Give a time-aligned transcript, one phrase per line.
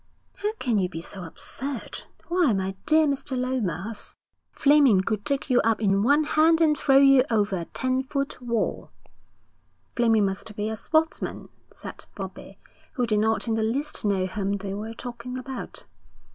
[0.37, 2.05] 'How can you be so absurd?
[2.27, 3.37] Why, my dear Mr.
[3.37, 4.15] Lomas,
[4.51, 8.41] Fleming could take you up in one hand and throw you over a ten foot
[8.41, 8.89] wall.'
[9.95, 12.57] 'Fleming must be a sportsman,' said Bobbie,
[12.93, 15.85] who did not in the least know whom they were talking about.